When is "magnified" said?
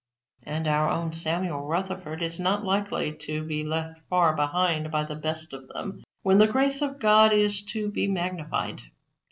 8.07-8.81